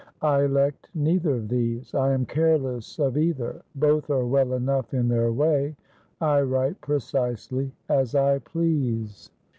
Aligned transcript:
I 0.23 0.45
elect 0.45 0.87
neither 0.95 1.35
of 1.35 1.47
these; 1.47 1.93
I 1.93 2.11
am 2.13 2.25
careless 2.25 2.97
of 2.97 3.19
either; 3.19 3.61
both 3.75 4.09
are 4.09 4.25
well 4.25 4.53
enough 4.53 4.95
in 4.95 5.09
their 5.09 5.31
way; 5.31 5.75
I 6.19 6.41
write 6.41 6.81
precisely 6.81 7.71
as 7.87 8.15
I 8.15 8.39
please. 8.39 9.29